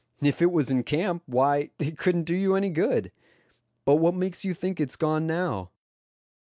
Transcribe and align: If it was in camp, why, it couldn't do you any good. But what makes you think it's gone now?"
If 0.23 0.41
it 0.41 0.51
was 0.51 0.71
in 0.71 0.81
camp, 0.81 1.21
why, 1.27 1.69
it 1.77 1.95
couldn't 1.95 2.23
do 2.23 2.35
you 2.35 2.55
any 2.55 2.71
good. 2.71 3.11
But 3.85 3.97
what 3.97 4.15
makes 4.15 4.43
you 4.43 4.55
think 4.55 4.79
it's 4.81 4.95
gone 4.95 5.27
now?" 5.27 5.69